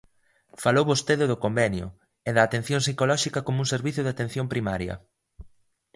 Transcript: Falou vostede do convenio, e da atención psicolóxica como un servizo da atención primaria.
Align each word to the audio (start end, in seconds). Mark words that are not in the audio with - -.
Falou 0.63 0.83
vostede 0.91 1.25
do 1.31 1.41
convenio, 1.45 1.87
e 2.27 2.29
da 2.35 2.41
atención 2.47 2.79
psicolóxica 2.83 3.39
como 3.45 3.57
un 3.63 3.67
servizo 3.73 4.01
da 4.03 4.11
atención 4.15 4.45
primaria. 4.53 4.95